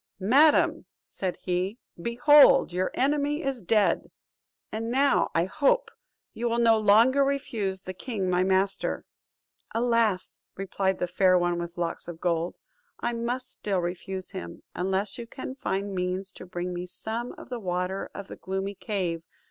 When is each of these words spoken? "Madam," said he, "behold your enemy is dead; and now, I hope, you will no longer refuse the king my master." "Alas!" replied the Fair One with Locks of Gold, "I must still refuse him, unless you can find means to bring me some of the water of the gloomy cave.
"Madam," 0.33 0.87
said 1.05 1.37
he, 1.41 1.77
"behold 2.01 2.73
your 2.73 2.89
enemy 2.95 3.43
is 3.43 3.61
dead; 3.61 4.09
and 4.71 4.89
now, 4.89 5.29
I 5.35 5.45
hope, 5.45 5.91
you 6.33 6.49
will 6.49 6.57
no 6.57 6.79
longer 6.79 7.23
refuse 7.23 7.81
the 7.83 7.93
king 7.93 8.27
my 8.27 8.41
master." 8.41 9.05
"Alas!" 9.75 10.39
replied 10.57 10.97
the 10.97 11.05
Fair 11.05 11.37
One 11.37 11.59
with 11.59 11.77
Locks 11.77 12.07
of 12.07 12.19
Gold, 12.19 12.57
"I 12.99 13.13
must 13.13 13.51
still 13.53 13.77
refuse 13.79 14.31
him, 14.31 14.63
unless 14.73 15.19
you 15.19 15.27
can 15.27 15.53
find 15.53 15.93
means 15.93 16.31
to 16.31 16.47
bring 16.47 16.73
me 16.73 16.87
some 16.87 17.33
of 17.33 17.49
the 17.49 17.59
water 17.59 18.09
of 18.15 18.27
the 18.27 18.37
gloomy 18.37 18.73
cave. 18.73 19.21